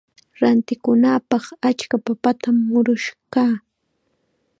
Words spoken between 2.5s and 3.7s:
murush kaa.